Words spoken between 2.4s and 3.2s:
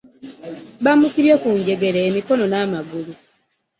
n'amagulu.